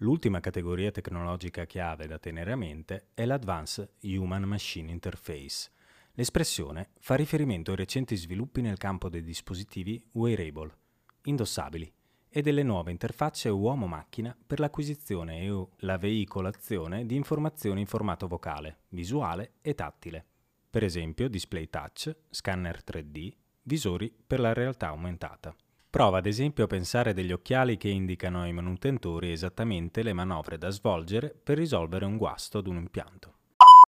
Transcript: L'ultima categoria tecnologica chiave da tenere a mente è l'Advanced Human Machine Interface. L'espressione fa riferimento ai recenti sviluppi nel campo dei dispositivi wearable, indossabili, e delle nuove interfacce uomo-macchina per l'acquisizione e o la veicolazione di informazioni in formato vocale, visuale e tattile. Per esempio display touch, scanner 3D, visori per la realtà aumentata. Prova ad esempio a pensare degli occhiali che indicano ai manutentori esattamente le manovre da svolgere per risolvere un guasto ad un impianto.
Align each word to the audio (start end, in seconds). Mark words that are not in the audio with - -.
L'ultima 0.00 0.38
categoria 0.38 0.92
tecnologica 0.92 1.64
chiave 1.64 2.06
da 2.06 2.20
tenere 2.20 2.52
a 2.52 2.56
mente 2.56 3.08
è 3.14 3.24
l'Advanced 3.24 3.94
Human 4.02 4.44
Machine 4.44 4.92
Interface. 4.92 5.72
L'espressione 6.12 6.90
fa 7.00 7.16
riferimento 7.16 7.72
ai 7.72 7.78
recenti 7.78 8.14
sviluppi 8.14 8.60
nel 8.60 8.78
campo 8.78 9.08
dei 9.08 9.22
dispositivi 9.22 10.00
wearable, 10.12 10.72
indossabili, 11.24 11.92
e 12.28 12.42
delle 12.42 12.62
nuove 12.62 12.92
interfacce 12.92 13.48
uomo-macchina 13.48 14.36
per 14.46 14.60
l'acquisizione 14.60 15.42
e 15.42 15.50
o 15.50 15.70
la 15.78 15.96
veicolazione 15.96 17.04
di 17.04 17.16
informazioni 17.16 17.80
in 17.80 17.86
formato 17.86 18.28
vocale, 18.28 18.82
visuale 18.90 19.54
e 19.62 19.74
tattile. 19.74 20.24
Per 20.70 20.84
esempio 20.84 21.28
display 21.28 21.68
touch, 21.68 22.14
scanner 22.30 22.84
3D, 22.84 23.32
visori 23.62 24.14
per 24.26 24.38
la 24.38 24.52
realtà 24.52 24.88
aumentata. 24.88 25.56
Prova 25.98 26.18
ad 26.18 26.26
esempio 26.26 26.62
a 26.62 26.68
pensare 26.68 27.12
degli 27.12 27.32
occhiali 27.32 27.76
che 27.76 27.88
indicano 27.88 28.42
ai 28.42 28.52
manutentori 28.52 29.32
esattamente 29.32 30.04
le 30.04 30.12
manovre 30.12 30.56
da 30.56 30.70
svolgere 30.70 31.34
per 31.42 31.58
risolvere 31.58 32.04
un 32.04 32.16
guasto 32.16 32.58
ad 32.58 32.68
un 32.68 32.76
impianto. 32.76 33.37